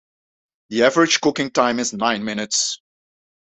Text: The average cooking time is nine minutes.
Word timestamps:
The 0.69 0.81
average 0.81 1.21
cooking 1.21 1.51
time 1.51 1.77
is 1.79 1.93
nine 1.93 2.23
minutes. 2.25 2.81